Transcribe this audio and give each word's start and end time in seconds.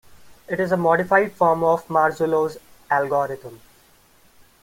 It 0.47 0.59
is 0.59 0.71
a 0.71 0.77
modified 0.77 1.31
form 1.33 1.63
of 1.63 1.85
Marzullo's 1.87 2.57
algorithm. 2.89 3.61